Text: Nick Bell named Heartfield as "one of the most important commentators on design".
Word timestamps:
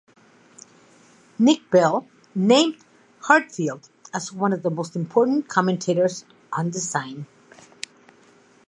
Nick 1.37 1.69
Bell 1.69 2.07
named 2.33 2.75
Heartfield 3.21 3.87
as 4.11 4.33
"one 4.33 4.51
of 4.51 4.63
the 4.63 4.71
most 4.71 4.95
important 4.95 5.47
commentators 5.47 6.25
on 6.51 6.71
design". 6.71 7.27